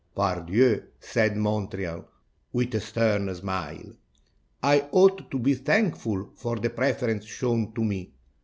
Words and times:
"Par 0.15 0.41
Dieu!" 0.41 0.83
said 0.99 1.37
Montreal, 1.37 2.05
with 2.51 2.73
a 2.73 2.79
stern 2.79 3.35
smile, 3.35 3.93
"I 4.63 4.89
ought 4.91 5.29
to 5.29 5.37
be 5.37 5.53
thankful 5.53 6.31
for 6.33 6.55
the 6.57 6.71
preference 6.71 7.25
shown 7.25 7.71
to 7.73 7.83
me. 7.83 8.11